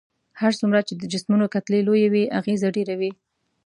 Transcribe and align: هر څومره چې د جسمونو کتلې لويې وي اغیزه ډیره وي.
هر 0.41 0.51
څومره 0.59 0.79
چې 0.87 0.93
د 0.97 1.03
جسمونو 1.13 1.45
کتلې 1.55 1.79
لويې 1.87 2.07
وي 2.13 2.23
اغیزه 2.39 2.67
ډیره 2.77 2.93
وي. 2.99 3.11